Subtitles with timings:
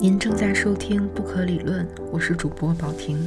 [0.00, 3.18] 您正在收听《不可理论》，我是主播宝婷。《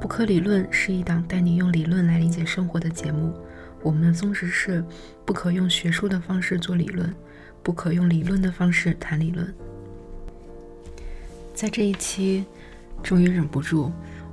[0.00, 3.34] 不可理论》是一档带你用理论来理解生活的节目。
[3.82, 4.84] 我们的宗旨是：
[5.24, 7.12] 不可用学术的方式做理论，
[7.64, 9.52] 不可用理论的方式谈理论。
[11.52, 12.44] 在这一期，
[13.02, 13.90] 终于忍不住，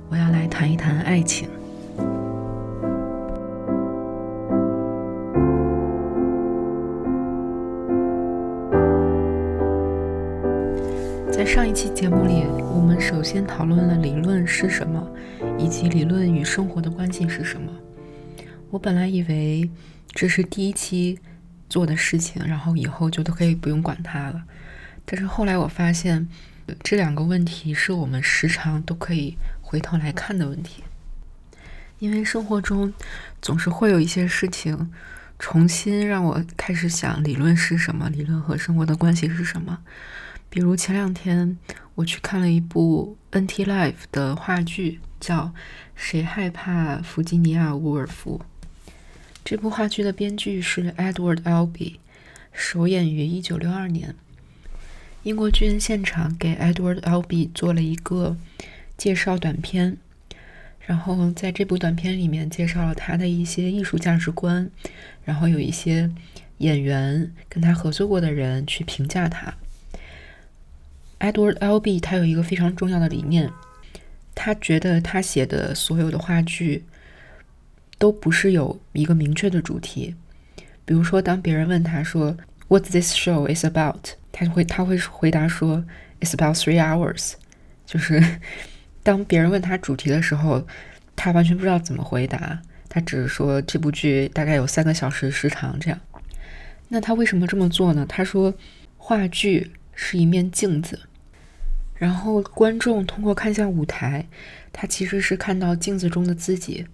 [0.08, 1.48] 我要来谈一谈爱情。
[11.46, 15.08] 上一期节目里，我们首先讨论了理论是什么，
[15.56, 17.72] 以及理论与生活的关系是什么。
[18.68, 19.70] 我本来以为
[20.08, 21.20] 这是第一期
[21.70, 24.42] 做的事情，然后以后就都可以不用管它了。
[25.04, 26.28] 但是后来我发现，
[26.82, 30.82] 这两个问题是我们时常都可以回头来看的问题。
[32.00, 32.92] 因为生活中
[33.40, 34.92] 总是会有一些事情，
[35.38, 39.78] 重新让我开始想理论是什么，理论和生活的关系是什么。
[40.56, 41.58] 比如前两天
[41.96, 45.40] 我去看了一部 NT Life 的话剧，叫
[45.94, 48.40] 《谁害怕弗吉尼亚·沃尔夫》。
[49.44, 51.96] 这部话剧的编剧是 Edward Albee，
[52.54, 54.14] 首演于1962年。
[55.24, 58.38] 英国剧院现场给 Edward Albee 做了一个
[58.96, 59.98] 介绍短片，
[60.80, 64.70] 然后在这部短片里面介绍了他的一些艺术价值观，
[65.22, 66.10] 然后有一些
[66.56, 69.52] 演员跟他合作过的人去评价他。
[71.18, 73.50] Edward Albee 他有一个非常重要的理念，
[74.34, 76.84] 他觉得他写的所有的话剧
[77.98, 80.14] 都不是有一个明确的主题。
[80.84, 82.36] 比如说，当别人问他说
[82.68, 85.84] “What this show is about”，他会他会回答说
[86.20, 87.32] “It's about three hours”。
[87.86, 88.22] 就是
[89.02, 90.66] 当别人问他主题的时候，
[91.16, 95.98] 他完全不知道怎么回答，他只是说这部剧大概有三个小时时长这样。
[96.88, 98.04] 那他为什么这么做呢？
[98.06, 98.52] 他说
[98.98, 99.72] 话剧。
[99.96, 101.00] 是一面镜子，
[101.96, 104.26] 然后观众通过看向舞台，
[104.72, 106.86] 他其实是看到镜子中的自己。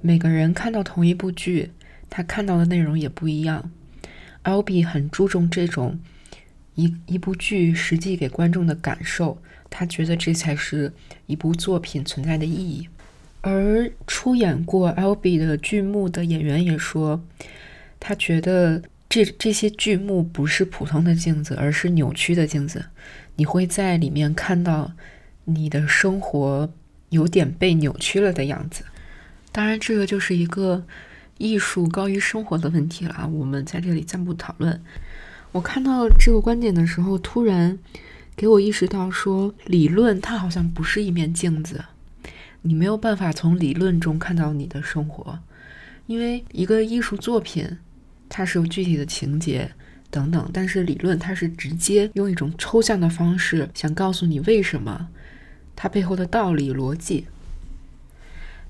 [0.00, 1.72] 每个人看到同一部剧，
[2.08, 3.70] 他看到的内容也不一样。
[4.44, 5.98] Albi 很注重这种
[6.76, 10.92] 一一部剧实际给观众的感受，他觉得这才是
[11.26, 12.88] 一部作品存在的意义。
[13.40, 17.20] 而出演过 Albi 的剧目的演员也说，
[17.98, 18.82] 他觉得。
[19.08, 22.86] 这这些剧目不是普通的镜子，而是扭曲的镜子。
[23.36, 24.92] 你会在里面看到
[25.44, 26.70] 你的生活
[27.10, 28.84] 有点被扭曲了的样子。
[29.52, 30.84] 当然，这个就是一个
[31.38, 33.26] 艺术高于生活的问题了啊。
[33.26, 34.82] 我们在这里暂不讨论。
[35.52, 37.78] 我看到这个观点的时候，突然
[38.34, 41.84] 给我意识到，说理论它好像不是一面镜子，
[42.62, 45.38] 你没有办法从理论中看到你的生活，
[46.06, 47.78] 因为一个艺术作品。
[48.28, 49.70] 它是有具体的情节
[50.10, 55.08] 等等，但是理论它是直接用一种抽象的方式想告诉你为什么，
[55.74, 57.26] 它背后的道理逻辑。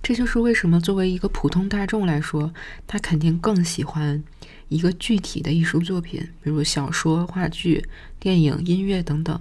[0.02, 2.54] 这就是为什么作为一个普通大众来说，
[2.86, 4.22] 他肯定更喜欢
[4.68, 7.84] 一个具体的艺术作品，比如小说、话剧、
[8.20, 9.40] 电影、音乐等等。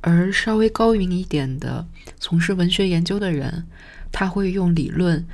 [0.00, 1.86] 而稍微高明一点的
[2.20, 3.66] 从事文学研究的人，
[4.12, 5.26] 他会用理论。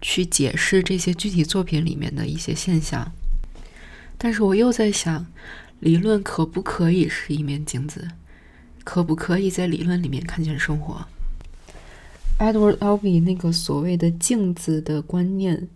[0.00, 3.12] 去解释这些具体作品里面的一些现象，
[4.18, 5.26] 但是我又在想，
[5.80, 8.08] 理论可不可以是一面镜子？
[8.84, 11.06] 可不可以在理论里面看见生活
[12.38, 15.66] ？Edward Albee 那个所谓的镜子的观念，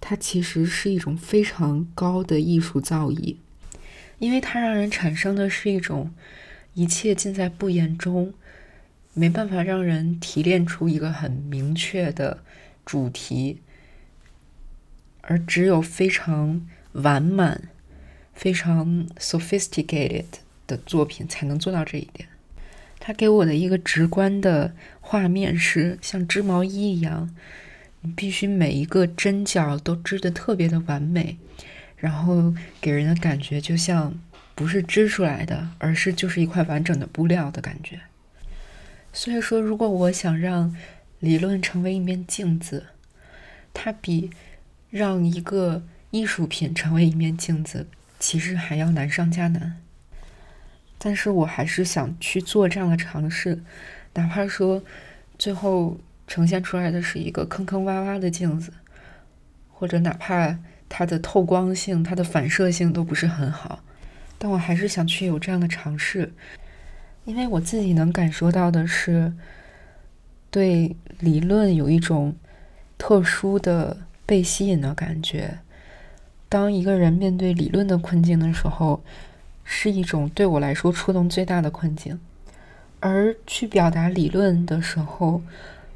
[0.00, 3.36] 它其实是一种非常高的艺术造诣，
[4.18, 6.12] 因为它让人产生的是一种
[6.74, 8.32] 一切尽在不言中，
[9.14, 12.44] 没办法让人提炼出一个很明确的。
[12.84, 13.60] 主题，
[15.22, 17.68] 而只有非常完满、
[18.34, 20.24] 非常 sophisticated
[20.66, 22.28] 的作品才能做到这一点。
[22.98, 27.34] 他给我的一个直观的画面是像织毛衣一样，
[28.02, 31.36] 你必须每一个针脚都织的特别的完美，
[31.96, 34.14] 然后给人的感觉就像
[34.54, 38.00] 不是织出来的，而是就是一块完整的布料的感觉。
[39.12, 40.74] 所以说，如果我想让
[41.22, 42.86] 理论成为一面镜子，
[43.72, 44.28] 它比
[44.90, 47.86] 让一个艺术品成为一面镜子，
[48.18, 49.76] 其实还要难上加难。
[50.98, 53.62] 但是我还是想去做这样的尝试，
[54.14, 54.82] 哪怕说
[55.38, 55.96] 最后
[56.26, 58.72] 呈现出来的是一个坑坑洼洼的镜子，
[59.70, 60.58] 或者哪怕
[60.88, 63.84] 它的透光性、它的反射性都不是很好，
[64.38, 66.32] 但我还是想去有这样的尝试，
[67.24, 69.32] 因为我自己能感受到的是。
[70.52, 72.36] 对理论有一种
[72.98, 73.96] 特殊的
[74.26, 75.58] 被吸引的感觉。
[76.50, 79.02] 当一个人面对理论的困境的时候，
[79.64, 82.20] 是一种对我来说触动最大的困境。
[83.00, 85.40] 而去表达理论的时候，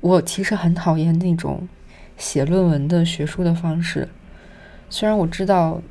[0.01, 1.69] 我其实很讨厌那种
[2.17, 4.09] 写论文的学术的方式。
[4.89, 5.83] 虽然我知道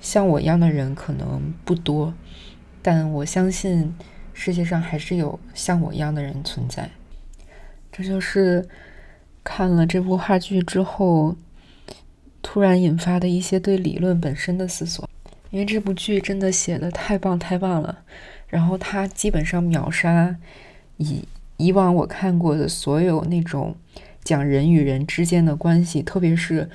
[0.00, 2.14] 像我一样的人可能不多，
[2.80, 3.92] 但我相信
[4.32, 6.88] 世界上还是有像我一样的人存在。
[7.96, 8.68] 这就是
[9.42, 11.34] 看了这部话剧之后，
[12.42, 15.08] 突然引发的一些对理论本身的思索。
[15.50, 18.00] 因为这部剧真的写的太棒太棒了，
[18.48, 20.36] 然后它基本上秒杀
[20.98, 21.22] 以
[21.56, 23.74] 以往我看过的所有那种
[24.22, 26.68] 讲人与人之间的关系，特别是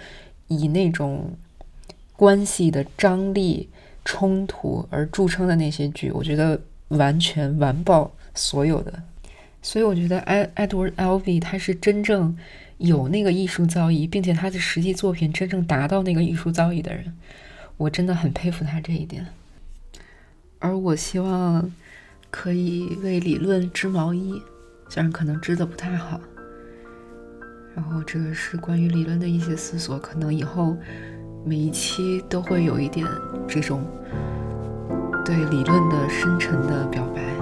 [0.48, 1.36] 以那种
[2.16, 3.70] 关系的张力、
[4.04, 9.04] 冲突而著称的那些剧，我觉得完全完爆所有的。
[9.62, 12.36] 所以我觉得埃 Edward ·L·V 他是真正
[12.78, 17.14] 有那个艺术造诣，并且他的实际作品真正达到那个艺术造诣的人。
[17.78, 19.28] 我真的很佩服他这一点，
[20.60, 21.72] 而我希望
[22.30, 24.42] 可以为理论织毛衣，
[24.90, 26.20] 虽然可能织的不太好。
[27.74, 30.76] 然后这个是关于理论的一些思索，可能以后
[31.46, 33.08] 每一期都会有一点
[33.48, 33.82] 这种
[35.26, 37.41] 对理论的深沉的表白。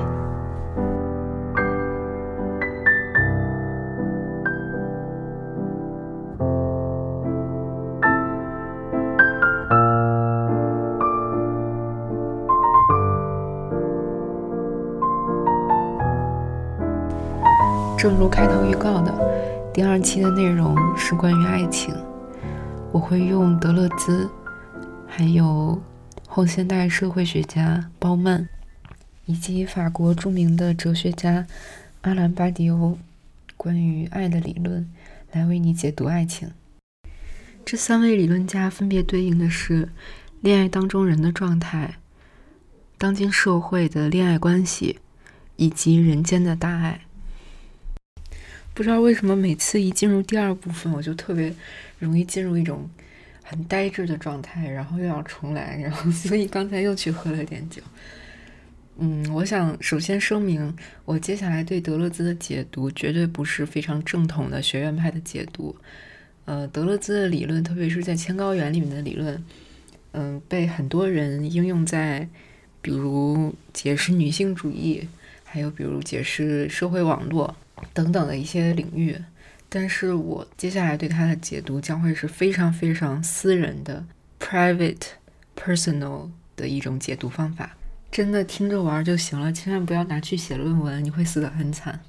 [18.10, 21.96] 正如开头预告的，第二期的内容是关于爱情。
[22.92, 24.28] 我会用德勒兹，
[25.06, 25.80] 还有
[26.28, 28.50] 后现代社会学家鲍曼，
[29.28, 31.46] 以及法国著名的哲学家
[32.02, 32.98] 阿兰·巴迪欧
[33.56, 34.90] 关于爱的理论
[35.32, 36.50] 来为你解读爱情。
[37.64, 39.90] 这三位理论家分别对应的是
[40.42, 42.00] 恋爱当中人的状态、
[42.98, 44.98] 当今社会的恋爱关系
[45.58, 47.02] 以及人间的大爱。
[48.80, 51.54] 不知道为什么每次一进入第二部分，我就特别
[51.98, 52.90] 容易进入一种
[53.44, 57.82] 很呆滞的状态，然后又要重来，然后 所以刚才又去喝了点酒。
[58.98, 60.74] 嗯，我想首先声明，
[61.04, 65.76] 我接下来对德勒兹的解读绝对不是非常正统的学院派的解读。
[66.46, 69.44] 呃，德勒兹的理论，特别是在千高原里面的理论，
[70.14, 72.26] 嗯，被很多人应用在
[72.82, 75.06] 比如解释女性主义，
[75.44, 77.54] 还有比如解释社会网络。
[77.94, 79.16] 等等的一些领域，
[79.68, 84.06] 但是我接下来对它的解读将会是非常非常私人的、
[84.40, 85.02] private、
[85.56, 87.78] personal 的一种解读方法，
[88.12, 92.00] 真的听着玩就行了，千万不要拿去写论文，你会死得很惨。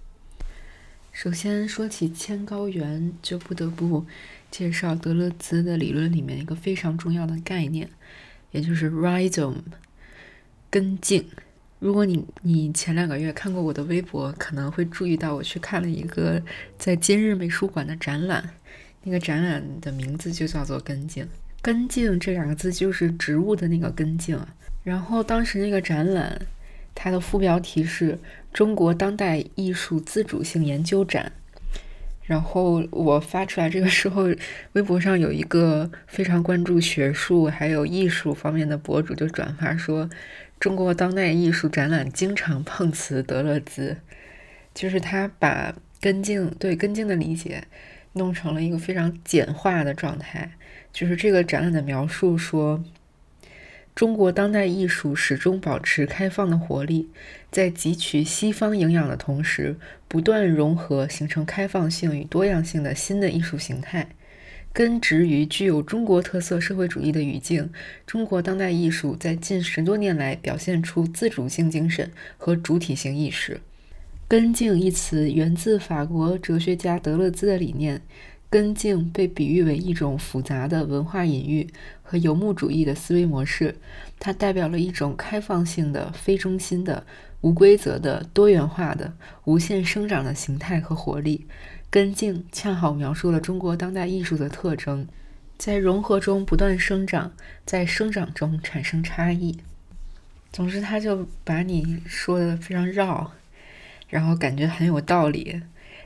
[1.12, 4.06] 首先说起千高原，就不得不
[4.50, 7.90] 介绍德勒兹的理论里面一个非常重要的概念，
[8.52, 9.56] 也就是 rhizome
[10.70, 11.28] 根茎。
[11.80, 16.40] 如果你你前两个月看过我的微博，可能会注意到我去看了一个
[16.76, 18.50] 在今日美术馆的展览，
[19.02, 21.26] 那个展览的名字就叫做“根茎”。
[21.62, 24.38] 根茎这两个字就是植物的那个根茎。
[24.84, 26.42] 然后当时那个展览，
[26.94, 28.18] 它的副标题是
[28.52, 31.32] “中国当代艺术自主性研究展”。
[32.24, 34.28] 然后我发出来这个时候，
[34.74, 40.10] 微博上有一个非常关注学术还有艺术方面的博主就转发说。
[40.60, 43.96] 中国当代艺术展览经常碰瓷德勒兹，
[44.74, 47.64] 就是他把根茎对根茎的理解
[48.12, 50.52] 弄成了一个非常简化的状态。
[50.92, 52.84] 就是这个展览的描述说，
[53.94, 57.08] 中国当代艺术始终保持开放的活力，
[57.50, 59.76] 在汲取西方营养的同时，
[60.08, 64.10] 不断融合，形成开放性与多样性的新的艺术形态。
[64.72, 67.70] 根植于具有中国特色社会主义的语境，
[68.06, 73.60] 中国当代艺术在近十多年来表现出自主性精神和主体性意识。
[74.28, 78.00] 根茎一词源自法国哲学家德勒兹的理念，
[78.48, 81.66] 根茎被比喻为一种复杂的文化隐喻
[82.04, 83.74] 和游牧主义的思维模式，
[84.20, 87.04] 它代表了一种开放性的、非中心的、
[87.40, 89.12] 无规则的、多元化的、
[89.46, 91.48] 无限生长的形态和活力。
[91.90, 95.08] 根茎恰好描述了中国当代艺术的特征，
[95.58, 97.32] 在融合中不断生长，
[97.66, 99.58] 在生长中产生差异。
[100.52, 103.32] 总之，他就把你说的非常绕，
[104.08, 105.62] 然后感觉很有道理。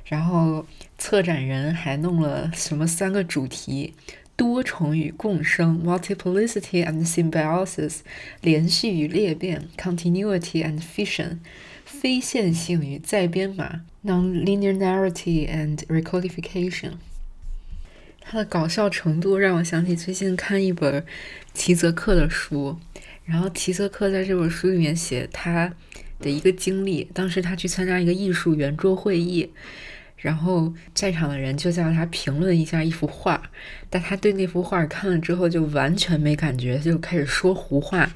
[0.06, 3.94] 然后策展人还弄了什么三个主题：
[4.36, 8.00] 多重与共生 （multiplicity and symbiosis）、
[8.40, 11.38] 连续与裂变 （continuity and fission）、
[12.04, 13.80] 非线性与再编码。
[14.04, 16.90] Non-linearity and recodification，
[18.20, 21.06] 它的搞笑程度让我想起最近看一本
[21.54, 22.78] 齐泽克的书，
[23.24, 25.72] 然后齐泽克在这本书里面写他
[26.20, 27.08] 的一个经历。
[27.14, 29.50] 当时他去参加一个艺术圆桌会议。
[30.24, 33.42] 然后在场的人就叫他评论一下一幅画，
[33.90, 38.10] 但他对那幅画看了之后就完全没感觉，就开始说胡话，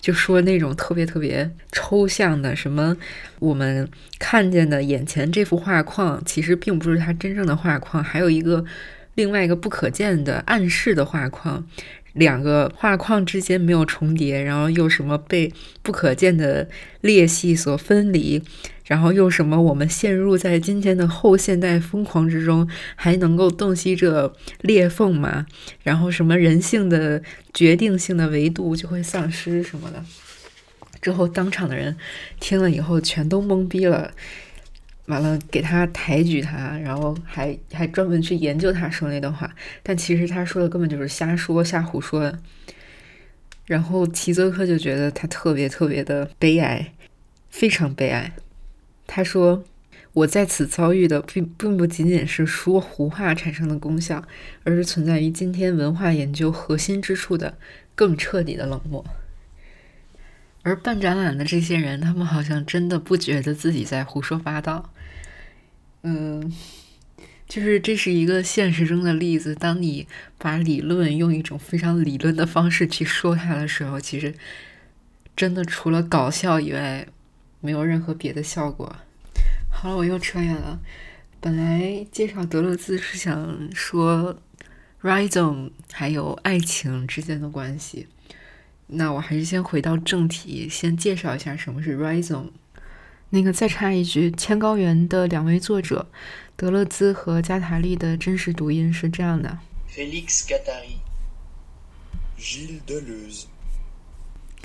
[0.00, 2.96] 就说那种特别特别抽象的什么
[3.40, 3.88] 我们
[4.20, 8.64] 看见的眼前这幅画框其实并不是他真正的画框，还有一个
[9.16, 11.66] 另外一个不可见的暗示的画框，
[12.12, 16.68] 两个画框之间没有重叠，然后又什么被不可见的
[17.00, 18.40] 裂隙所分离。
[18.88, 19.60] 然后又什么？
[19.60, 22.66] 我们陷入在今天的后现代疯狂之中，
[22.96, 25.46] 还能够洞悉这裂缝吗？
[25.82, 30.02] 然后什么人性的决定性的维度就会丧失什么的？
[31.02, 31.94] 之后当场的人
[32.40, 34.10] 听了以后全都懵逼了，
[35.04, 42.32] 完了给他抬举他，然后还还专门去研究他说那段话，但其实他说的根本就是瞎说瞎胡说。
[43.66, 46.94] 然后齐泽克就觉得他特别特别的悲哀，
[47.50, 48.32] 非常悲哀。
[49.10, 49.64] 他说
[50.12, 54.22] ：“我在此遭遇的并并不仅仅是说胡话产生的功效，
[54.64, 57.56] 而是存在于今天文化研究核心之处的
[57.94, 59.02] 更彻底的冷漠。
[60.62, 64.92] 而办展览的这些人，他们好像真的不觉得自己在胡说八道。
[66.02, 66.52] 嗯，
[67.48, 69.54] 就是这是一个现实中的例子。
[69.54, 74.34] 当你把理论用一种非常理论的方式去说它的时候，其实
[75.34, 77.06] 真的除了搞笑以外。”
[77.60, 78.96] 没有任何别的效果。
[79.70, 80.80] 好了，我又扯远了。
[81.40, 84.36] 本来介绍德勒兹是想说
[85.02, 88.08] rhizom 还有爱情之间的关系。
[88.88, 92.50] 那我还是先回到正题，先介绍一下什么是 rhizom。
[93.30, 96.10] 那个再插一句，《千高原》的两位作者
[96.56, 99.58] 德勒兹和加塔利的真实读音是这样的
[99.94, 100.46] ：Felix
[102.38, 103.44] Gattari，Gilles Deleuze。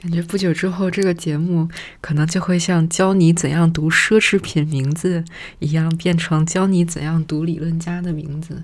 [0.03, 1.69] 感觉不久之后，这个节目
[2.01, 5.23] 可能就会像教你怎样读奢侈品名字
[5.59, 8.63] 一样，变成教你怎样读理论家的名字。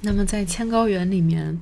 [0.00, 1.60] 那么，在《千高原》里面，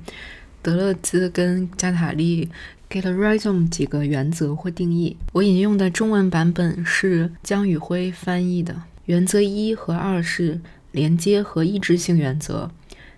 [0.61, 2.47] 德勒兹跟加塔利
[2.87, 5.17] 给了 rhizome 几个原则或定义。
[5.33, 8.83] 我引用的中文版本是江宇辉翻译的。
[9.07, 10.61] 原则一和二是
[10.93, 12.71] 连接和抑制性原则，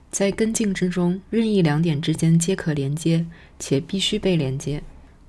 [0.09, 3.27] 在根茎之中，任意两点之间皆可连接，
[3.59, 4.81] 且必须被连接。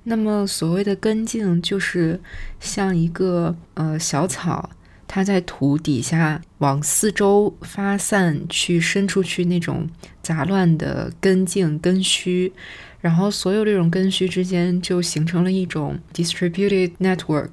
[0.09, 2.21] 那么，所谓的根茎就是
[2.61, 4.69] 像一个呃小草，
[5.05, 9.89] 它在土底下往四周发散去伸出去那种
[10.23, 12.53] 杂乱的根茎根须，
[13.01, 17.49] 然后所有这种根须之间就形成了一种 distributed network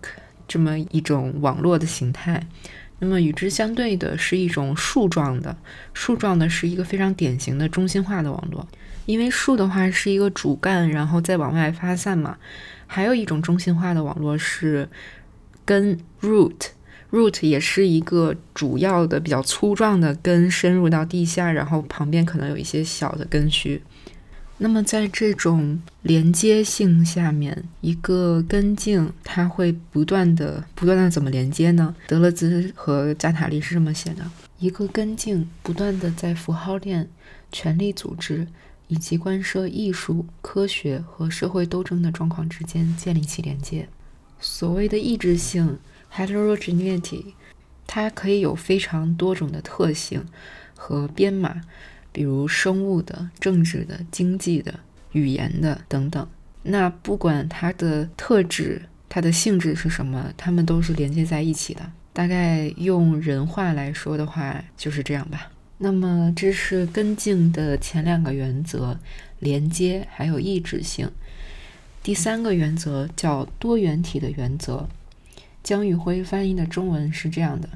[0.47, 2.47] 这么一种网络的形态。
[3.01, 5.57] 那么与之相对的是一种树状的，
[5.93, 8.67] 树状的是一个非常典型的中心化的网络。
[9.07, 12.39] 因为树的话是一个主干，然后再往外发散嘛。
[12.87, 14.89] 还有一种中心化的网络是
[15.65, 23.83] 根 （root），root 也是一个主要的、比较粗壮的根，深入到地下，然后旁边可能有一些小的根须。
[24.59, 31.95] 那么在这种连接性下面，一个根茎它会不断的、不断的怎么连接呢？
[32.07, 34.25] 德勒兹和加塔利是这么写的：
[34.59, 37.09] 一个根茎不断的在符号链、
[37.53, 38.47] 权力组织。
[38.87, 43.89] 以及关涉艺术、科学和社会斗争的状况之间建立起连接。
[44.39, 45.79] 所谓的意志性
[46.15, 47.33] （heterogeneity），
[47.87, 50.27] 它可以有非常多种的特性
[50.77, 51.63] 和编码，
[52.15, 54.73] 比如生物的、政治的、经济的、
[55.13, 56.27] 语言的等等。
[56.63, 61.91] 那不管它的特质、它的性质是什么，它们都是连接在一起的。
[62.13, 65.51] 大概用人话来说的话，就是这样吧。
[65.79, 68.97] 那么，这是根茎的前两个原则：
[69.41, 71.11] 连接还有抑制性。
[72.05, 74.89] 第三个原则叫多元体的原则。
[75.65, 77.69] 江宇辉翻译的中文是这样的：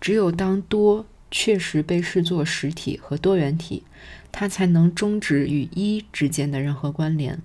[0.00, 3.82] 只有当多确实被视作实体和多元体，
[4.30, 7.40] 它才能终止与一之间的任何关联。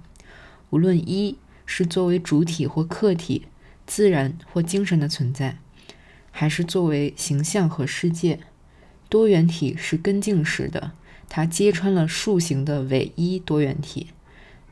[0.69, 3.47] 无论一是作为主体或客体、
[3.85, 5.57] 自然或精神的存在，
[6.31, 8.39] 还是作为形象和世界。
[9.09, 10.91] 多元体是根茎式的，
[11.29, 14.07] 它揭穿了树形的唯一多元体。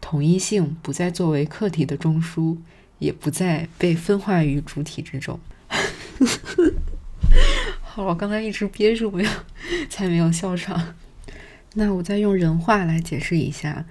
[0.01, 2.57] 统一性不再作为客体的中枢，
[2.99, 5.39] 也不再被分化于主体之中。
[7.95, 9.29] 好，我刚才一直憋住没有，
[9.89, 10.95] 才没有笑场。
[11.75, 13.85] 那我再用人话来解释一下，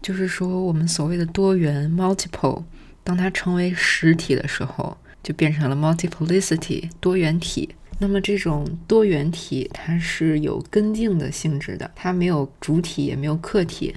[0.00, 2.62] 就是说我们所谓的多元 （multiple），
[3.02, 7.70] 当它成为实体的时候，就变成了 multiplicity 多元体。
[7.98, 13.96] 那么这种多元体它是有根茎的性质的，它没有主体也没有客体。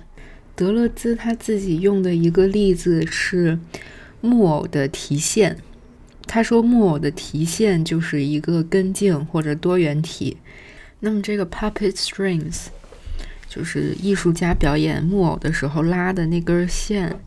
[0.55, 3.59] 德勒兹他自己用的一个例子是
[4.21, 5.55] 木偶的提线，
[6.29, 10.37] 他说木偶的提线就是一个根茎或者多元体。
[10.99, 12.67] 那么这个 puppet strings
[13.49, 17.19] 就是艺术家表演木偶的时候拉的那根线。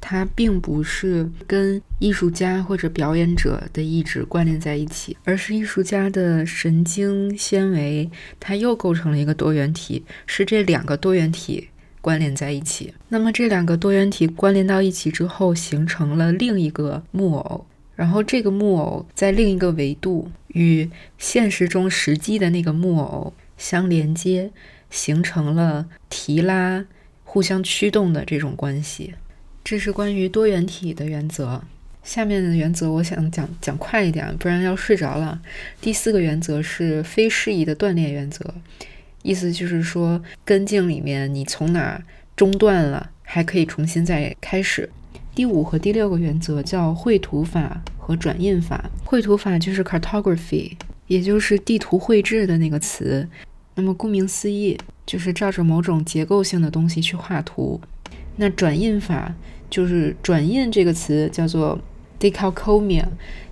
[0.00, 11.68] 它并不是跟艺术家或者表演者的意志关联在一起，而是艺术家的神经纤维，它又构成了一个多元体，是这两个多元体
[12.00, 12.94] 关联在一起。
[13.08, 17.66] 那么这两个多元体关联到一起之后，形成了另一个木偶，
[17.98, 20.88] 然后这个木偶在另一个维度与
[21.18, 24.52] 现实中实际的那个木偶相连接，
[24.88, 26.86] 形成了提拉、
[27.24, 29.14] 互相驱动的这种关系。
[29.64, 31.60] 这是关于多元体的原则。
[32.04, 35.42] 下面的原则我想讲讲快一点，不然要睡着了。
[35.80, 38.54] 第四个原则是非适宜的锻炼原则，
[39.22, 42.00] 意思就是说根茎里面你从哪
[42.36, 44.88] 中断了，还可以重新再开始。
[45.38, 48.90] 第五和第六个原则叫绘图法和转印法。
[49.04, 50.72] 绘图法就是 cartography，
[51.06, 53.24] 也就是地图绘制的那个词。
[53.76, 54.76] 那么顾名思义，
[55.06, 57.80] 就是照着某种结构性的东西去画图。
[58.34, 59.32] 那转印法。
[59.70, 61.78] 就是转印这个词叫做
[62.18, 63.04] decalcomia，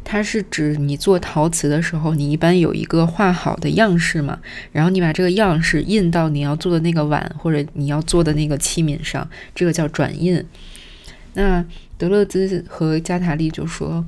[0.03, 4.41] 它是指你做陶瓷的时候，你一般有一个画好的样式嘛，
[4.73, 10.43] 然后你把这个样式印到你要做的那个碗或者你要做的那个器皿上，这个叫转印。
[11.37, 11.63] 那
[11.99, 14.07] 德勒兹和加塔利就说，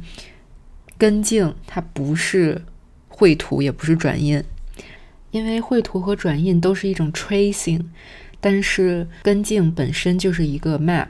[0.97, 2.63] 根茎它不是
[3.07, 4.43] 绘图，也不是转印，
[5.31, 7.85] 因为绘图和转印都是一种 tracing，
[8.41, 11.09] 但是根茎本身就是一个 map。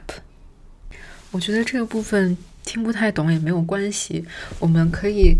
[1.31, 4.25] 我觉得这个部分听不太懂也没有关系，
[4.59, 5.37] 我们可以，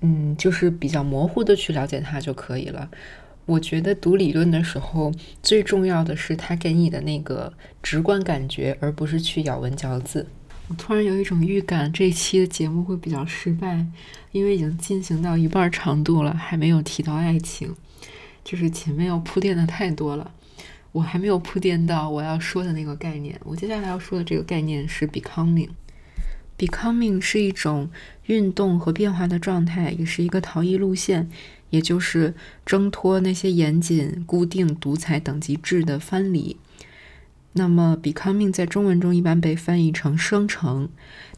[0.00, 2.90] 嗯，就是比较模糊的去了解它就可以了。
[3.46, 5.12] 我觉得读理论的时候，
[5.42, 10.26] 最重要的是它给你的那个直观感觉，而不是去咬文嚼字。
[10.68, 13.86] 我突然有一种预感，这期的节目会比较失败，
[14.32, 17.72] 因为已经进行到一半长度了，还没有提到爱情，
[18.42, 20.32] 就是前面要铺垫的太多了。
[20.90, 23.38] 我还没有铺垫到我要说的那个概念。
[23.44, 25.68] 我接下来要说的这个概念是 becoming。
[26.58, 27.90] becoming 是一种
[28.24, 31.28] 运动和变化的状态，也是一个逃逸路线，
[31.76, 32.32] 也就是
[32.64, 36.56] 挣脱那些严谨、固定、独裁等级制的藩篱。
[37.52, 40.88] 那么 becoming 在中文中一般被翻译成生成，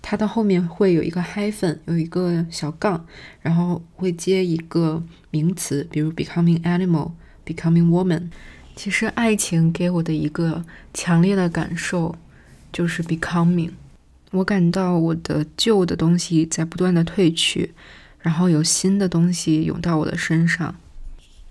[0.01, 3.05] 它的后面会有一个 hyphen，有一个小杠，
[3.41, 8.29] 然后会接一个名词，比如 becoming animal，becoming woman。
[8.77, 12.15] 其实，爱情给我的一个强烈的感受
[12.73, 13.73] 就是 becoming。
[14.31, 17.73] 我感到我的旧的东西在不断的褪去，
[18.28, 20.76] 然后有新的东西涌到我的身上。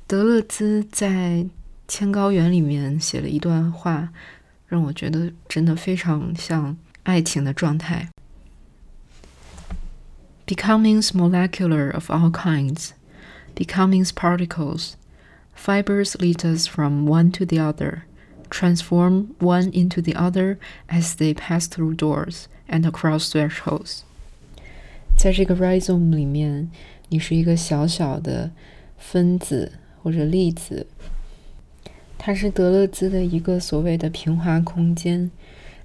[0.06, 1.08] 德勒兹在《
[1.88, 4.10] 千高原》里面写了一段话，
[4.66, 8.08] 让我觉得真的非常像爱情的状态。
[10.46, 12.90] Becoming's molecular of all kinds,
[13.54, 14.94] becoming's particles.
[15.54, 18.02] Fibers lead us from one to the other,
[18.50, 24.02] transform one into the other as they pass through doors and across thresholds。
[25.17, 26.69] 在这个 rhizome 里面，
[27.09, 28.51] 你是一个小小的
[28.99, 29.71] 分子
[30.03, 30.85] 或者粒子。
[32.19, 35.31] 它是德勒兹的一个所谓的平滑空间，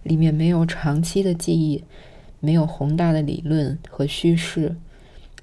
[0.02, 1.82] 里面没有长期的记忆，
[2.40, 4.76] 没有宏大的理论和叙事，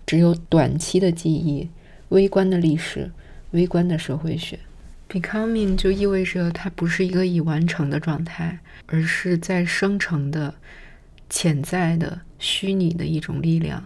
[0.06, 1.68] 只有短期的记忆、
[2.10, 3.12] 微观的历史。
[3.52, 4.60] 微观的社会学
[5.10, 10.54] ，becoming 就意味着它不是一个已完成的状态，而是在生成的、
[11.28, 13.84] 潜在的、虚拟的一种力量。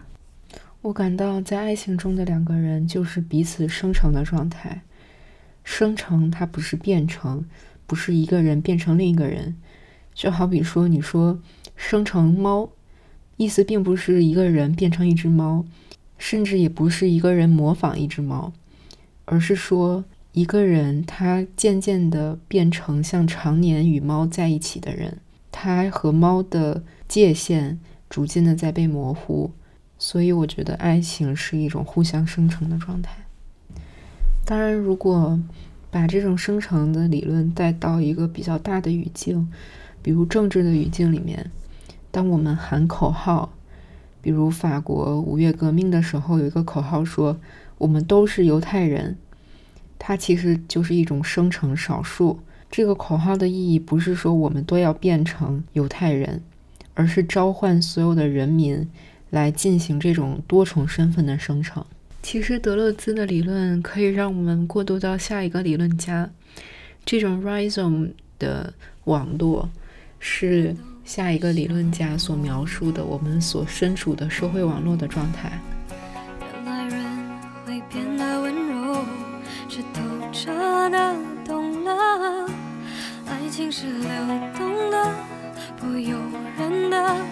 [0.83, 4.83] 我感到在爱情中的两个人就是彼此生成的状态。
[5.63, 7.45] 生成它不是变成，
[7.87, 9.55] 不是一个人变成另一个人。
[10.13, 11.39] 就好比说，你说
[11.75, 12.69] 生成猫，
[13.37, 15.65] 意思并不是一个人变成一只猫，
[16.17, 18.51] 甚至也不是一个人模仿一只猫。
[19.23, 27.79] 而是说，一个人他渐渐的变成像常年与猫在一起的人，他和猫的界限
[28.13, 29.49] 逐渐的在被模糊。
[29.97, 33.25] 所以，我觉得爱情是一种互相生成的状态。
[34.45, 35.39] 当然，如果
[35.89, 39.51] 把这种生成的理论带到一个比较大的语境，
[40.03, 41.49] 比如政治的语境里面，
[42.11, 43.51] 当我们喊口号，
[44.21, 47.39] 比如法国五月革命的时候有一个口号说。
[47.79, 49.17] 我们都是犹太人，
[49.99, 52.39] 它其实就是一种生成少数。
[52.71, 56.41] 这个口号的意义不是说我们都要变成犹太人，
[56.93, 58.87] 而是召唤所有的人民
[59.29, 61.85] 来进行这种多重身份的生成。
[62.21, 66.29] 其实德勒兹的理论可以让我们过渡到下一个理论家。
[67.05, 69.69] 这种 rhizome 的网络
[70.19, 75.59] 是下一个理论家所描述的我们所身处的社会网络的状态。
[76.39, 77.03] 原来人
[77.65, 79.03] 会变得温柔，
[79.67, 79.99] 是透
[80.31, 81.13] 彻的
[81.45, 82.49] 懂了，
[83.27, 84.09] 爱情是流
[84.57, 85.13] 动的，
[85.83, 86.17] 不由
[86.57, 87.25] 人的，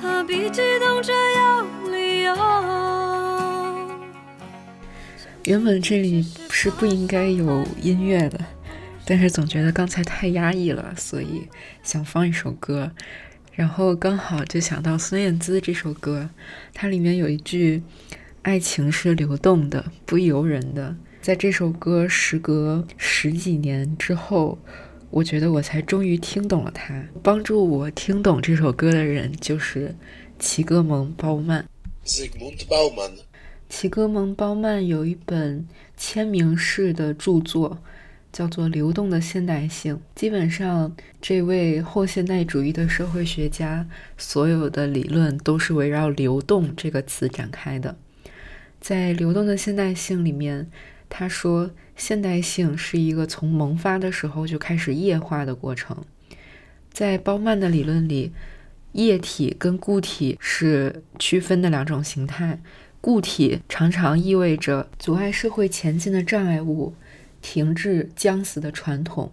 [0.00, 2.32] 何必激动着要理由？
[5.42, 8.38] 原本这里是不应该有音乐的。
[9.04, 11.48] 但是总觉得刚才太压抑了，所以
[11.82, 12.92] 想放一首歌，
[13.52, 16.30] 然后刚好就想到孙燕姿这首歌，
[16.72, 17.82] 它里面有一句
[18.42, 20.96] “爱情是流动的，不由人的”。
[21.20, 24.58] 在这首歌时隔十几年之后，
[25.16, 27.02] 我觉得我才终于听懂了它。
[27.22, 29.94] 帮助我听懂这首歌的人就是
[30.38, 31.64] 齐格蒙·鲍曼。
[32.04, 32.28] 齐
[33.88, 37.78] 格蒙·鲍曼有一本签名式的著作。
[38.32, 39.98] 叫做流动的现代性。
[40.14, 47.96] 基本上，这位后现代主义的社会学家所有的理论都是围绕“流动”这个词展开的。
[48.78, 50.70] 在流动的现代性里面，
[51.08, 56.04] 他说，现代性是一个从萌发的时候就开始液化的过程。
[56.92, 58.32] 在鲍曼的理论里，
[58.92, 62.60] 液体跟固体是区分的两种形态。
[63.00, 66.94] 固体常常意味着阻碍社会前进的障碍物。
[67.42, 69.30] 停滞僵死的传统，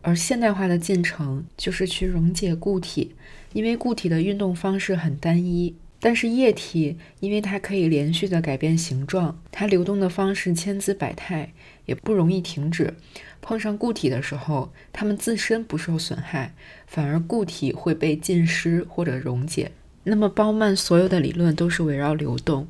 [0.00, 3.14] 而现代化的进程就是去溶解固体，
[3.52, 5.74] 因为固体的运动方式很单一。
[6.00, 11.52] 但是液体，因为它可以连续的改变形状，它流动的方式千姿百态，
[11.84, 12.94] 也不容易停止。
[13.42, 16.54] 碰上固体的时候，它们自身不受损害，
[16.86, 19.72] 反而固体会被浸湿或者溶解。
[20.04, 22.66] 那么，鲍曼所有的理论都是围绕流动。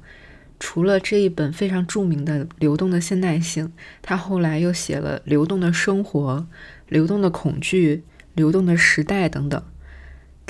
[0.58, 3.66] 除了这一本非常著名的《流动的现代性》，
[4.02, 6.36] 他后来又写了《流动的生活》
[6.88, 7.96] 《流动的恐惧》
[8.34, 9.62] 《流动的时代》等等。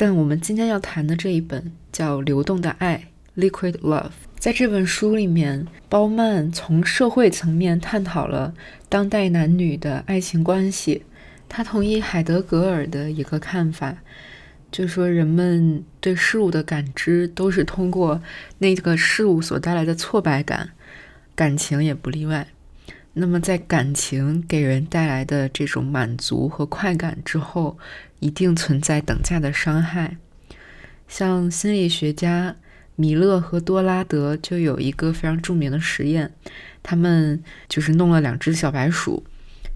[0.02, 3.08] 但我们今天要谈的这一本叫《流动的爱》
[3.38, 4.12] （Liquid Love）。
[4.38, 8.54] 在这本书里面，包曼从社会层面探讨了
[8.88, 11.02] 当代男女的爱情关系。
[11.50, 13.98] 他同意海德格尔的一个看法。
[14.72, 18.22] 就说人们对事物的感知都是通过
[18.56, 20.70] 那个事物所带来的挫败感，
[21.34, 22.48] 感情也不例外。
[23.12, 27.78] 那么在感情给人带来的这种满足和快感之后，
[28.20, 30.16] 一定存在等价的伤害。
[31.08, 32.56] 像心理学家
[32.94, 36.32] 米勒和多拉德就有一个非常著名的实验，
[36.82, 39.24] 他们就是弄了两只小白鼠，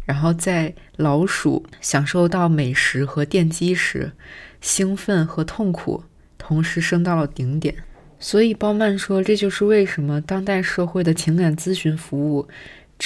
[0.04, 4.12] 然后在老鼠享受到美食和电击时。
[4.60, 6.04] 兴奋和痛苦
[6.38, 7.74] 同时升到了顶点，
[8.18, 12.48] 所以鲍曼说，这就是为什么当代社会的情感咨询服务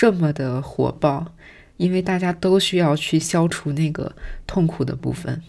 [0.00, 1.34] 这么的火爆，
[1.76, 4.14] 因为大家都需要去消除那个
[4.46, 5.42] 痛苦的部分。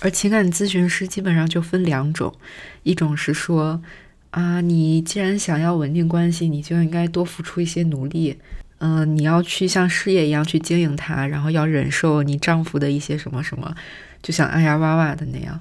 [0.00, 2.34] 而情感咨询师基本上就分两种，
[2.82, 3.82] 一种是说，
[4.28, 8.38] 啊，你既然想要稳定关系，你就应该多付出一些努力，
[8.76, 13.74] 嗯，你要去像事业一样去经营它，然后要忍受你丈夫的一些什么什么。
[14.20, 15.58] 就像爱呀哇哇的那样，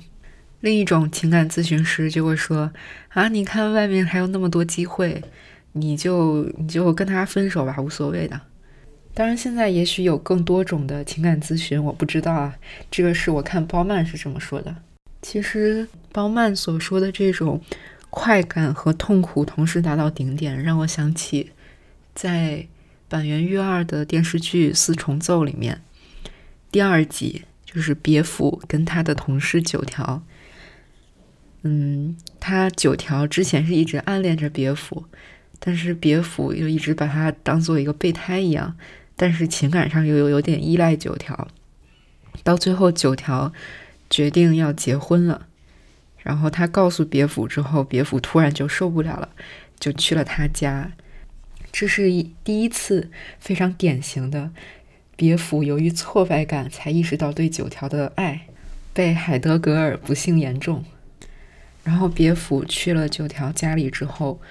[0.60, 2.74] 另一种情感咨询师就会说
[3.16, 5.24] ：“啊，你看外面还有那么多机会，
[5.74, 8.40] 你就你就跟他分手吧，无所谓的。”
[9.14, 12.56] 当然，现在也许有更多种的情感咨询，我不知道啊。
[12.90, 14.76] 这个是我看包曼是这么说的。
[15.22, 17.62] 其实，包曼所说的这种
[18.10, 21.52] 快感和痛苦同时达到顶点，让我想起
[22.16, 22.68] 在
[23.10, 25.82] 板垣育二的电视剧《四重奏》里面
[26.72, 27.44] 第二集。
[27.74, 30.22] 就是别府跟他的同事九条，
[31.62, 35.06] 嗯，他九条之前是一直暗恋着别府，
[35.64, 38.76] 但是别府又一直把他当做一个备胎一样，
[39.16, 41.48] 但是情感上又有有点依赖九条。
[42.44, 43.54] 到最后，九条
[44.10, 45.46] 决定要结婚了，
[46.18, 49.30] 然后他告诉别府之后，别府突然就受不了了，
[49.80, 50.94] 就去了他家。
[51.72, 54.52] 这是一第一次非常典型的。
[55.16, 58.48] 别府由于挫败感，才意识到对九条的爱，
[58.92, 60.84] 被海德格尔不幸言中。
[61.84, 64.42] 然后别府去了九条家里之后，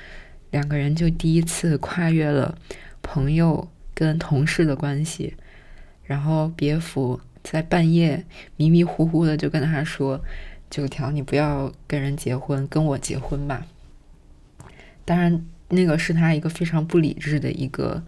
[0.51, 2.57] 两个人就第一次跨越了
[3.03, 5.35] 朋友跟同事的关系。
[6.05, 8.25] 然后别府在半夜
[8.57, 10.21] 迷迷糊糊的就跟他说
[10.69, 13.65] ：“九条，你不要跟人结婚，跟我结婚吧。”
[15.07, 18.03] 当然，那个是他一个非常不理智的一个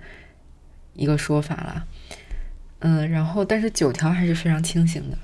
[0.94, 1.86] 一个说法了。
[2.80, 5.16] 嗯，然后但是九条还是非常清醒的，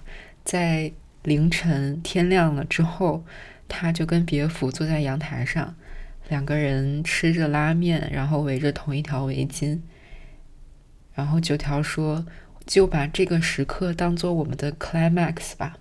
[0.44, 0.92] 在
[1.24, 3.24] 凌晨天亮了之后，
[3.66, 5.74] 他就跟别府坐在阳台上，
[6.28, 9.80] 两个人吃着拉面，然后围着同一条围巾。
[11.14, 12.26] 然后九条说
[12.66, 15.78] ：“就把这个时刻当做我们的 climax 吧。”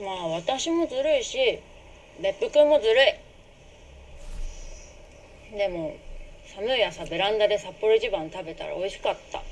[0.00, 1.60] ま私もずるいし、
[2.22, 2.94] レップ君もずる
[5.52, 5.58] い。
[5.58, 5.96] でも、
[6.54, 9.42] 寒い朝ベランダで札幌一番食べたら美味しかった。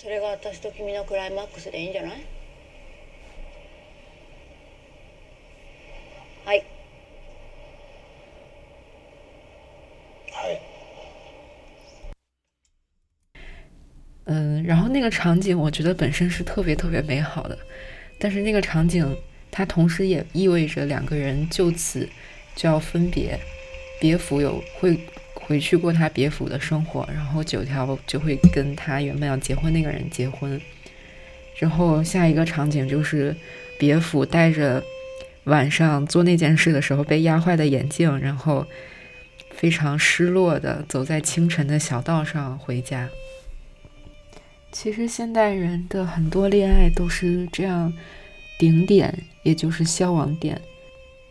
[0.00, 2.12] それが私と君のクライマックスでいいんじゃない
[6.44, 6.64] はい
[10.30, 10.60] はい
[14.26, 17.56] 嗯，然后那个场景，我觉得本身是特别特别美好的，
[18.18, 19.16] 但是那个场景，
[19.50, 22.08] 它同时也意味着两个人就此
[22.54, 23.38] 就要分别，
[24.00, 24.98] 别府有会
[25.41, 30.59] 回去过他别府的生活，然后九条就会跟他原本要结婚那个人结婚，
[31.55, 33.35] 之后下一个场景就是
[33.77, 34.81] 别府带着
[35.45, 38.65] 晚上做那件事的时候被压坏的眼镜，然后
[39.49, 43.09] 非常失落的走在清晨的小道上回家。
[44.71, 47.91] 其实现代人的很多恋爱都是这样，
[48.57, 50.61] 顶点也就是消亡点。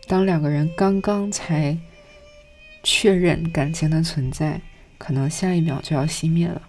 [0.05, 1.75] 当两个人刚刚才
[2.83, 4.61] 确认感情的存在，
[4.97, 6.61] 可能下一秒就要熄灭了。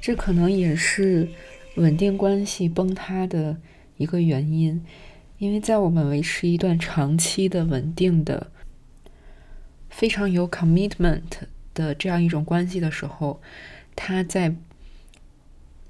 [0.00, 1.28] 这可能也是
[1.76, 3.56] 稳定关系崩塌的
[3.96, 4.84] 一个原因，
[5.38, 8.50] 因为在我们维持一段长期的稳定的、
[9.88, 11.22] 非常有 commitment
[11.74, 13.40] 的这样一种关系的时候，
[13.96, 14.54] 他在。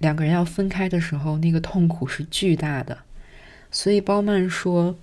[0.01, 2.98] 两个人要分开的时候，那个痛苦是巨大的，
[3.68, 4.96] 所以包曼说，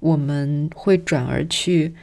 [0.00, 1.94] 我们会转而去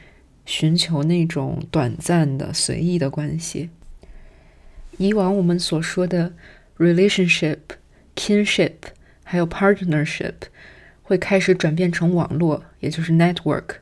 [0.50, 3.70] 寻求那种短暂的、随意的关系。
[4.98, 6.34] 以往我们所说的
[6.80, 7.60] relationship、
[8.16, 8.74] kinship
[9.24, 10.34] 还有 partnership
[11.04, 13.76] 会开始转变成网络，也就是 network。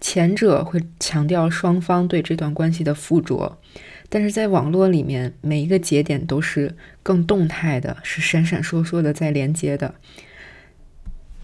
[0.00, 3.60] 前者会强调双方对这段关系的附着。
[4.08, 9.94] 但是在网络里面，每一个节点都是更动态的，是闪闪烁烁的在连接的。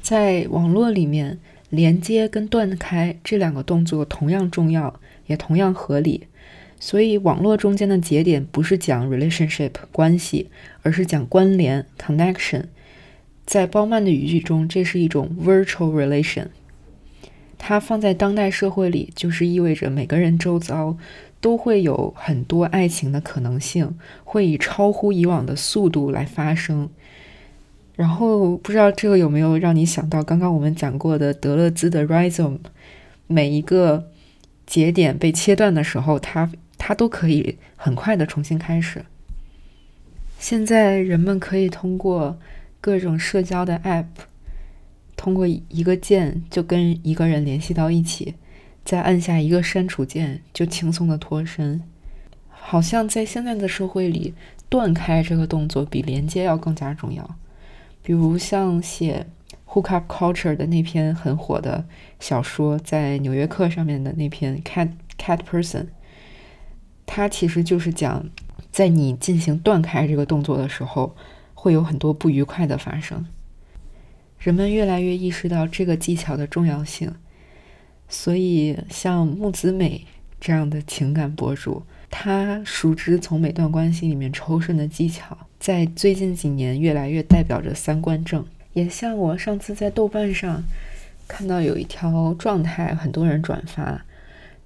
[0.03, 1.39] 在网络里面，
[1.71, 6.27] 连接跟断开这两个动作同样重要，也同样合理。
[6.79, 10.51] 所以，网络中间的节点不是讲 relationship 关系，
[10.83, 12.65] 而是讲关联 connection。
[13.45, 16.47] 在包曼的语句中，这是一种 virtual relation。
[17.59, 20.97] 它放在当代社会里，就是意味着每个人周遭。
[21.39, 26.89] 都会有很多爱情的可能性，会以超乎以往的速度来发生。
[27.97, 32.59] 然后不知道这个有没有让你想到刚刚我们讲过的德勒兹的 rhizome，
[33.27, 34.11] 每一个
[34.67, 39.05] 节点被切断的时候，它它都可以很快的重新开始。
[40.39, 42.39] 现在人们可以通过
[42.81, 44.05] 各种社交的 app，
[45.17, 48.35] 通过一个键就跟一个人联系到一起。
[48.85, 51.83] 再按下一个删除键，就轻松的脱身。
[52.51, 54.33] 好像在现在的社会里，
[54.69, 57.37] 断开这个动作比连接要更加重要。
[58.07, 59.27] 比如像写
[59.75, 61.85] 《Hook Up Culture》的那篇很火的
[62.21, 65.81] 小说，在《纽约客》上面的那篇《Cat Cat Person》，
[67.05, 68.25] 它其实就是讲，
[68.71, 71.17] 在你进行断开这个动作的时候，
[71.53, 73.27] 会有很多不愉快的发生。
[74.39, 77.13] 人们越来越意识到这个技巧的重要性。
[78.09, 80.07] 所以，像木子美
[80.39, 88.45] 这样的情感博主，他熟知从每段关系里面抽身的技巧，在最近几年越来越代表着三观正。
[88.73, 90.63] 也像我上次在豆瓣上
[91.27, 94.05] 看到有一条状态，很多人转发，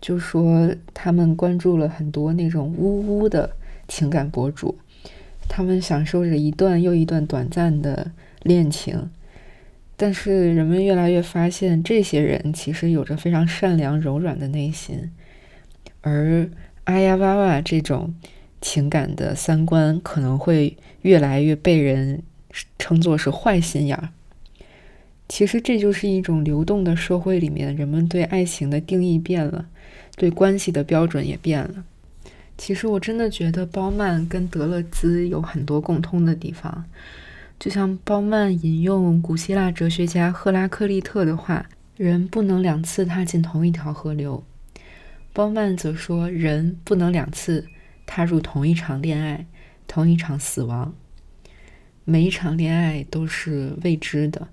[0.01, 3.51] 就说他们关注了很多那种呜呜的
[3.89, 4.77] 情感博主，
[5.49, 8.11] 他们享受着一段又一段短暂的
[8.43, 9.11] 恋情。
[9.97, 15.11] 但是人们越来越发现，这些人其实有着非常善良、柔软的内心，
[16.01, 16.49] 而
[16.85, 18.15] 阿呀哇哇这种
[18.61, 22.23] 情感的三观可能会越来越被人
[22.79, 24.09] 称作是坏心眼儿。
[25.29, 29.67] 其实这就是一种流动的社会里面，人们对爱情的定义变了，
[30.17, 31.85] 对关系的标准也变了。
[32.59, 36.85] 其实我真的觉得包曼跟德勒兹有很多共通的地方。
[37.61, 44.43] 就像包曼引用古希腊哲学家赫拉克利特的话：“人不能两次踏进同一条河流。”
[45.33, 47.69] 包曼则说：“人不能两次
[48.05, 49.47] 踏入同一场恋爱，
[49.87, 50.95] 同一场死亡。
[52.05, 54.49] 每一场恋爱都是未知的，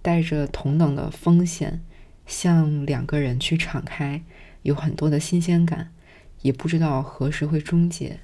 [0.00, 1.82] 带着同等的风险，
[2.26, 4.22] 向两个人去敞开，
[4.62, 5.92] 有很多的新鲜感，
[6.40, 8.20] 也不知道何时会终结。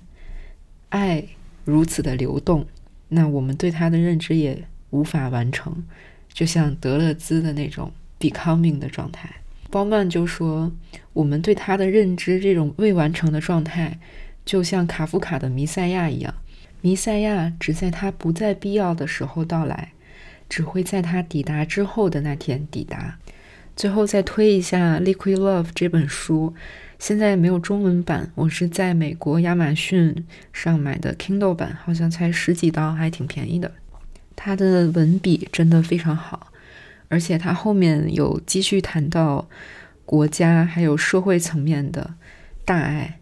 [0.89, 1.25] 爱
[1.65, 2.67] 如此的流动。”
[3.11, 5.83] 那我们对它的认知也无法完成，
[6.31, 7.91] 就像德勒兹的那种
[8.21, 9.37] becoming 的状态。
[9.71, 10.73] 包曼就说，
[11.13, 13.99] 我们对他的认知这种未完成的状态，
[14.45, 16.35] 就像卡夫卡的弥赛亚一样，
[16.81, 19.93] 弥赛亚只在他不再必要的时候到来，
[20.49, 23.19] 只会在他抵达之后的那天抵达。
[23.77, 26.53] 最后再推一下《Liquid Love》这本书，
[26.99, 33.71] 现在没有中文版，我是在美国亚马逊上买的 Kindle 版，好像才十几刀，还挺便宜的。
[34.35, 36.48] 他的文笔真的非常好，
[37.09, 39.49] 而且他后面有继续谈到
[40.05, 42.15] 国家还有社会层面的
[42.65, 43.21] 大爱，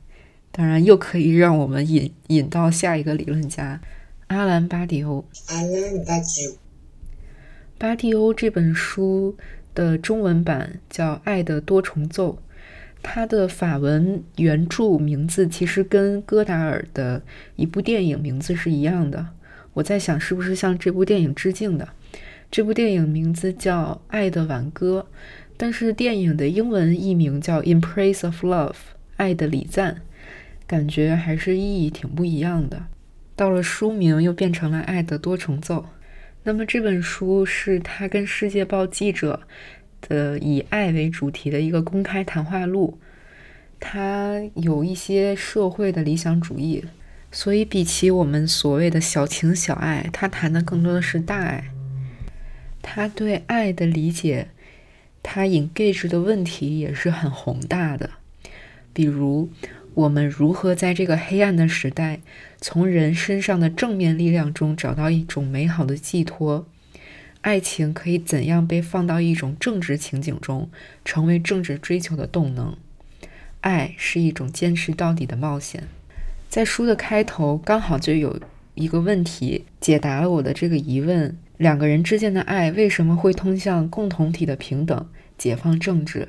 [0.52, 3.80] 当然又可以让我们引引到下一个理论家
[4.26, 5.24] 阿兰巴迪欧。
[5.48, 6.56] 阿兰巴迪欧，
[7.78, 9.36] 巴迪欧这本书。
[9.76, 12.32] 的中文版叫《爱的多重奏》，
[13.02, 17.22] 它的法文原著名字其实跟戈达尔的
[17.56, 19.26] 一部电影名字是一样的。
[19.74, 21.86] 我在想，是不是向这部电影致敬的？
[22.50, 25.06] 这部电影名字叫《爱的挽歌》，
[25.56, 28.70] 但是电影的英文译名叫《In Praise of Love》，
[29.16, 30.02] 爱的礼赞，
[30.66, 32.86] 感觉还是意义挺不一样的。
[33.34, 35.80] 到了书名又变成了《爱的多重奏》。
[36.44, 39.40] 那么这本书是他跟《世界报》记者
[40.00, 42.98] 的以爱为主题的一个公开谈话录，
[43.80, 46.84] 他有一些社会的理想主义，
[47.32, 51.68] 所以比起我们所谓的小情小爱，他谈的更多的是大爱。
[52.86, 54.46] 他对爱的理解，
[55.24, 58.10] 他 engage 的问题也是很宏大的，
[58.92, 59.50] 比如。
[59.96, 62.20] 我们如何在这个黑暗的时代，
[62.60, 66.66] 从人身上的正面力量中找到一种美好的寄托？
[67.40, 70.68] 爱情可以怎样被放到一种政治情景中，
[71.02, 72.76] 成为政治追求的动能？
[73.62, 75.84] 爱是一种坚持到底的冒险。
[76.50, 78.38] 在书的开头，刚好就有
[78.74, 85.06] 一个问题解答了我的这个疑问：两个人之间的爱为什么会通向共同体的平等、
[85.38, 86.28] 解放政治？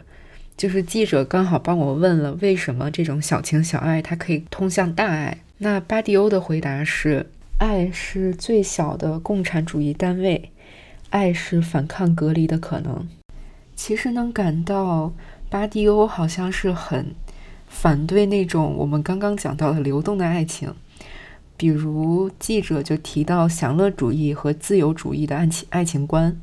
[0.56, 5.38] 就是记者刚好帮我问了，为什么这种小情小爱它可以通向大爱？
[5.60, 10.52] 那巴迪欧的回答是：爱是最小的共产主义单位，
[11.10, 13.08] 爱是反抗隔离的可能。
[13.76, 15.14] 其实能感到
[15.50, 17.14] 巴迪欧好像是很
[17.68, 20.74] 反对那种我们刚刚讲到的流动的爱情，
[21.58, 26.40] 比如记者就提到享乐主义和自由主义的爱情爱情观。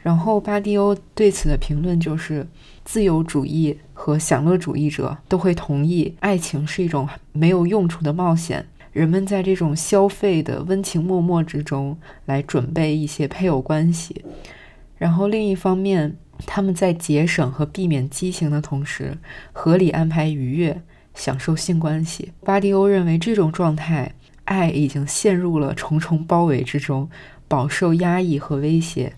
[0.00, 2.46] 然后巴迪欧对此的评论就是：
[2.84, 8.66] 自由主义和享乐主义者都会同意，爱情是一种没有用处的冒险。
[8.92, 14.24] 人们在这种消费的温情脉脉之中来准备一些配偶关系。
[14.96, 19.18] 然后另一方面，他们在节省和避免畸形的同时，
[19.52, 20.80] 合理安排愉悦，
[21.14, 22.32] 享受性关系。
[22.44, 24.14] 巴迪欧认为，这种状态，
[24.48, 27.08] 爱已经陷入了重重包围之中，
[27.46, 29.12] 饱受压抑和威胁。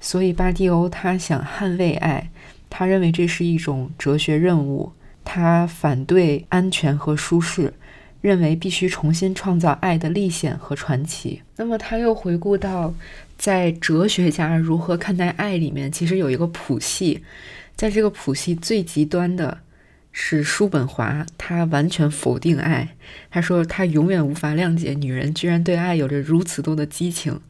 [0.00, 2.30] 所以巴蒂欧他想捍卫爱，
[2.68, 4.92] 他认为这是一种哲学任务。
[5.24, 7.72] 他反对安全和舒适，
[8.20, 11.40] 认为必须重新创造爱的历险和传奇。
[11.56, 12.92] 那么他又回顾到，
[13.38, 17.22] 在哲学家如何看待爱里面，其实有一个谱系，
[17.74, 19.58] 在这个谱系最极端的
[20.16, 22.96] 是叔本华，他完全否定爱，
[23.30, 27.40] 他说他永远无法谅解女人居然对爱有着如此多的激情，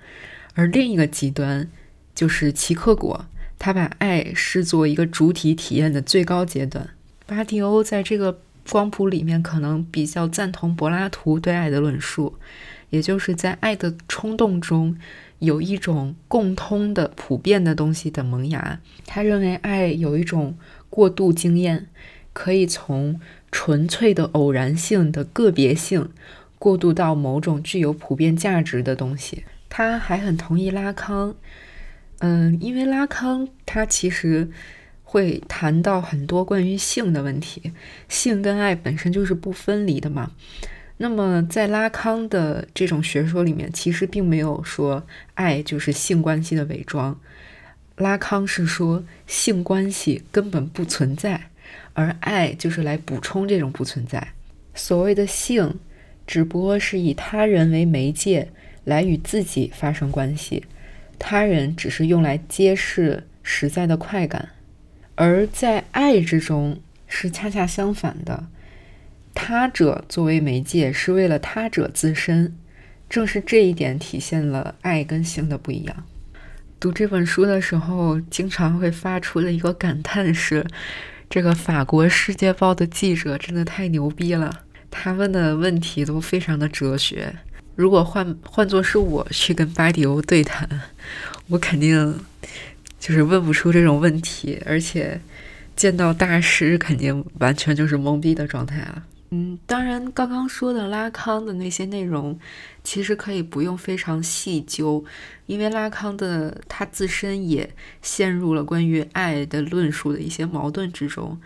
[0.55, 1.69] 而另一个极端。
[2.15, 3.27] 就是齐克果，
[3.59, 6.91] 他把爱视作一个主体体验的最高阶段。
[7.27, 12.39] 巴蒂欧在这个光谱里面可能比较赞同柏拉图对爱的论述，
[12.91, 14.97] 也就是在爱的冲动中
[15.41, 18.79] 有一种共通的、普遍的东西的萌芽。
[19.05, 20.57] 他认为爱有一种
[20.89, 21.89] 过度经验，
[22.35, 23.19] 可以从
[23.51, 26.11] 纯粹的偶然性的个别性
[26.59, 29.45] 过渡到某种具有普遍价值的东西。
[29.71, 31.35] 他还很同意拉康。
[32.19, 34.51] 嗯，因为拉康他其实
[35.03, 37.73] 会谈到很多关于性的问题，
[38.09, 40.31] 性跟爱本身就是不分离的嘛。
[40.97, 47.19] 那么在拉康的这种学说里面，其实并没有说爱就是性关系的伪装。
[47.97, 51.51] 拉康是说性关系根本不存在，
[51.95, 54.29] 而爱就是来补充这种不存在。
[54.75, 55.79] 所谓的性，
[56.27, 58.49] 只不过是以他人为媒介
[58.85, 60.65] 来与自己发生关系。
[61.19, 64.51] 他人只是用来揭示实在的快感，
[65.15, 68.49] 而在爱之中是恰恰相反的。
[69.33, 72.57] 他者作为媒介是为了他者自身，
[73.09, 76.05] 正是这一点体现了爱跟性的不一样。
[76.81, 80.67] 读这本书的时候，经常会发出的一个感叹是：
[81.29, 84.61] 这个法国《世界报》的记者真的太牛逼了，
[84.91, 87.35] 他问的问题都非常的哲学。
[87.75, 90.69] 如果换换作是我去跟巴迪欧对谈，
[91.49, 92.21] 我肯定
[93.01, 95.21] 就是问不出这种问题，而且
[95.75, 99.03] 见到大师肯定完全就是懵逼的状态啊。
[99.37, 102.39] 嗯，当然，刚刚说的拉康的那些内容，
[102.85, 105.05] 其实可以不用非常细究，
[105.47, 111.41] 因为拉康的他自身也陷入了关于爱的论述的一些矛盾之中。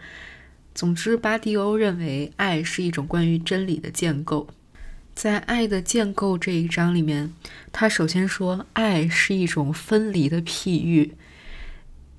[0.74, 4.48] 总之，巴蒂欧认为爱是一种关于真理的建构。
[5.14, 7.32] 在《爱的建构》这一章里面，
[7.72, 11.14] 他首先说，爱是一种分离的譬喻。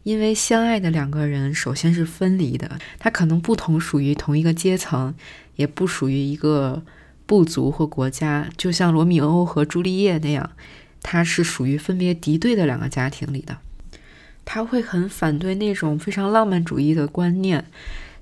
[0.04, 5.14] 因为相爱的两个人首先是分离的，他可能不同属于同一个阶层，
[5.60, 6.82] 也不属于一个
[7.26, 10.52] 部族或国家，就像罗密欧和朱丽叶那样，
[11.04, 13.58] 他是属于分别敌对的两个家庭里的。
[14.46, 17.66] 他会很反对那种非常浪漫主义的观念，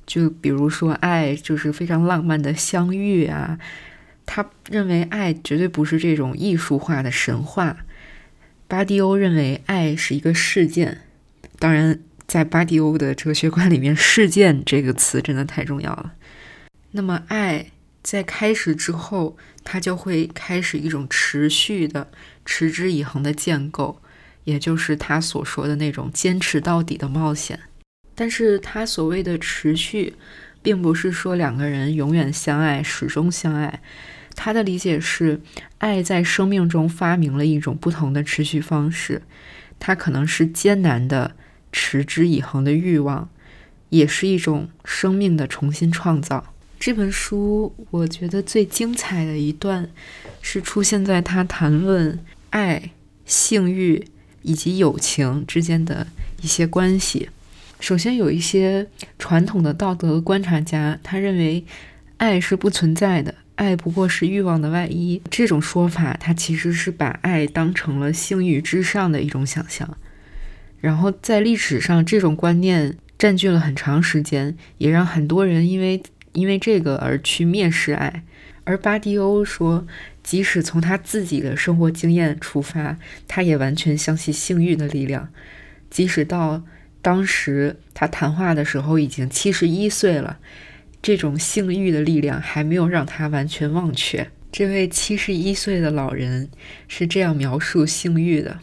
[0.08, 3.60] 就比如说爱就是非常浪漫的相遇啊，
[4.26, 7.78] 他认为爱绝对不是这种艺术化的神话。
[8.68, 11.02] 巴蒂欧认为爱是一个事件。
[11.60, 16.14] 当然，在巴蒂欧的哲学观里面，“事件”这个词真的太重要了。
[16.92, 17.72] 那么，爱
[18.02, 22.10] 在开始之后，它就会开始一种持续的、
[22.46, 24.02] 持之以恒的建构，
[24.46, 27.60] 也就是他所说的那种坚持到底的冒险。
[28.16, 30.16] 但是他所谓的持续，
[30.62, 33.82] 并不是说两个人永远相爱、始终相爱。
[34.36, 35.42] 他的理解是，
[35.80, 39.22] 爱在生命中发明了一种不同的持续方式，
[39.80, 41.36] 它可能是艰难的。
[41.70, 43.30] 持之以恒的欲望，
[43.90, 46.54] 也是一种生命的重新创造。
[46.80, 49.90] 这本书我觉得最精彩的一段，
[50.42, 52.20] 是出现在他谈论
[52.52, 52.92] 爱、
[53.26, 54.06] 性欲
[54.44, 56.08] 以及友情之间的
[56.42, 57.30] 一些关系。
[57.80, 58.88] 首先，有一些
[59.20, 61.64] 传统的道德观察家，他认为
[62.18, 65.22] 爱是不存在的，爱不过是欲望的外衣。
[65.30, 69.98] 这种说法，他其实是把爱当成了性欲之上的一种想象。
[70.80, 76.02] 然后在历史上，这种观念占据了很长时间，也让很多人因为
[76.38, 78.24] 因为这个而去蔑视爱。
[78.64, 79.88] 而巴蒂欧说，
[80.22, 85.30] 即使从他自己的生活经验出发，他也完全相信性欲的力量。
[85.90, 86.64] 即使到
[87.02, 90.38] 当时他谈话的时候已经七十一岁了，
[91.02, 94.30] 这种性欲的力量还没有让他完全忘却。
[94.52, 96.50] 这位七十一岁的老人
[96.88, 98.60] 是这样描述性欲的。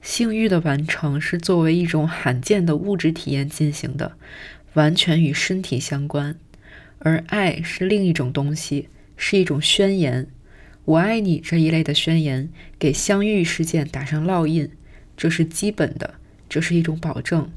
[0.00, 4.12] 性欲的完成是作为一种罕见的物质体验进行的，
[4.74, 6.34] 完全与身体相关；
[6.98, 10.26] 而爱是另一种东西，是一种宣言。
[10.84, 14.70] 我爱你这一类的宣言，给相遇事件打上烙印，
[15.16, 16.14] 这是基本的，
[16.48, 17.50] 这是一种保证。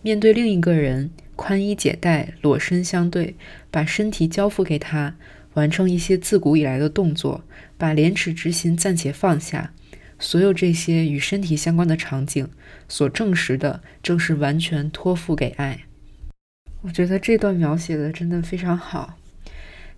[0.00, 3.36] 面对另一个人，宽衣解带，裸身相对，
[3.70, 5.16] 把身体交付给他，
[5.54, 7.44] 完成一些自古以来的动作，
[7.76, 9.72] 把廉耻之心暂且放下。
[10.18, 12.48] 所有这些与身体相关的场景，
[12.88, 15.80] 所证实的正是完全托付给爱。
[16.82, 19.16] 我觉得这段描写的真的非常好。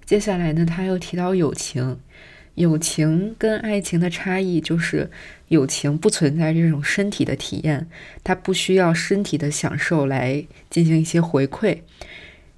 [0.05, 1.99] 接下来呢，他又提到友情，
[2.57, 5.11] 友情跟爱情的差异就是，
[5.49, 7.89] 友情不存在这种身体的体验，
[8.23, 11.79] 它不需要身体的享受来进行一些回馈。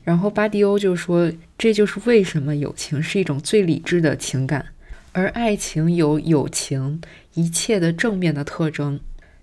[0.02, 4.66] 然后巴蒂欧就说，这就是为什么友情是一种最理智的情感。
[5.12, 7.00] 而爱情有友情
[7.34, 9.00] 一切的正面的特征。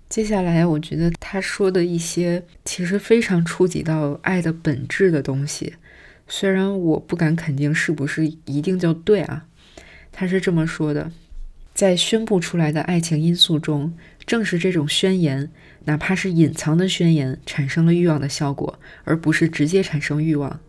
[0.08, 5.74] 接下来，我觉得他说的一些其实非常触及到爱的本质的东西，
[6.28, 9.46] 虽然我不敢肯定是不是一定就对啊。
[10.12, 11.10] 他是这么说的：
[11.74, 13.92] 在宣布出来的爱情因素中，
[14.24, 15.50] 正是这种宣言，
[15.86, 20.60] 哪怕是隐藏的宣言，产生了欲望的效果，而不是直接产生欲望。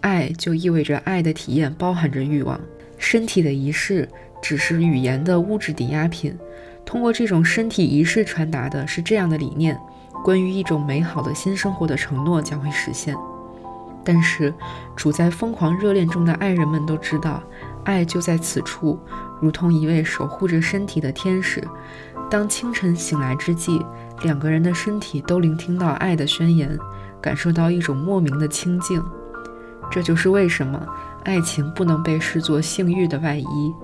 [0.00, 2.60] 爱就意味着爱的体验包含着欲望，
[2.98, 4.08] 身体的仪式。
[4.42, 6.34] 只是语言的物质抵押品，
[6.84, 9.78] 通过这种身体仪式传达的是这样的理念：
[10.24, 13.14] 关于一种美好的新生活的承诺将会实现。
[14.02, 14.52] 但是，
[14.96, 17.42] 处在疯狂热恋中的爱人们都知道，
[17.84, 18.98] 爱就在此处，
[19.40, 21.62] 如同一位守护着身体的天使。
[22.30, 23.84] 当清晨醒来之际，
[24.22, 26.78] 两个人的身体都聆听到爱的宣言，
[27.20, 29.04] 感受到一种莫名的清静。
[29.90, 30.80] 这就是为什么
[31.24, 33.74] 爱情不能被视作性欲的外衣。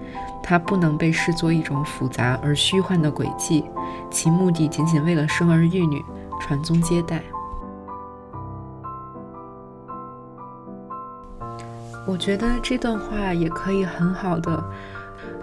[0.42, 3.64] 它不能被视作一种复杂而虚幻的轨迹，
[4.10, 6.00] 其目的仅仅为了生儿育女、
[6.40, 7.20] 传宗接代。
[12.06, 14.62] 我觉得这段话也可以很好的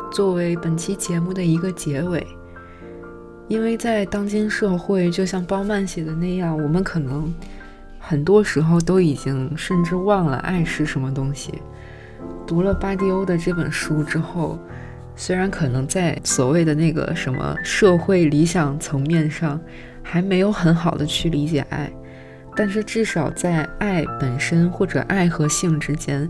[0.09, 2.25] 作为本期节目的一个结尾，
[3.49, 7.33] 因为在当今社会，就像包曼写的那样，我们可能
[7.99, 11.61] 很多时候都已经甚至忘了爱是什么东西。
[12.45, 14.59] 读了巴蒂欧的这本书之后。
[15.15, 19.61] 虽然可能在所谓的那个什么社会理想层面上，
[20.01, 21.87] 还没有很好的去理解爱，
[22.55, 26.27] 但是至少在爱本身或者爱和性之间，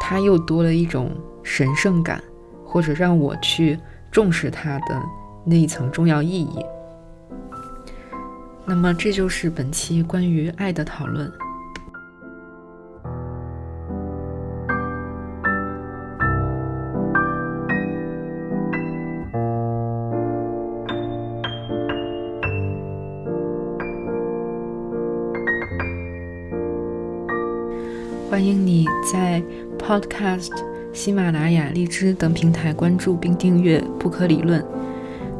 [0.00, 1.10] 它又多了一种
[1.42, 2.22] 神圣感，
[2.64, 3.76] 或者让我去
[4.12, 5.02] 重视它的
[5.44, 6.64] 那一层重要意义。
[8.64, 11.28] 那么，这就是本期关于爱的讨论。
[28.40, 29.42] 欢迎你在
[29.78, 30.48] Podcast、
[30.94, 34.64] 喜马拉雅、荔枝等平台关注并订阅不可理论。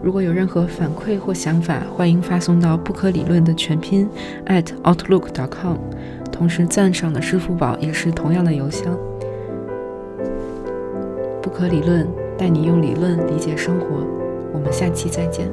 [0.02, 4.06] 如果有任何反馈或想法，欢迎发送到不可理论的全拼
[4.48, 5.78] at outlook.com。
[6.30, 8.94] 同时，赞赏的支付宝也是同样的邮箱。
[11.40, 13.86] 不可理论带你用理论理解生活。
[14.52, 15.50] 我们下期再见。